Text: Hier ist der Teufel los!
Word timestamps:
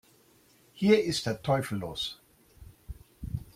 Hier 0.73 1.03
ist 1.03 1.27
der 1.27 1.43
Teufel 1.43 1.77
los! 1.77 2.19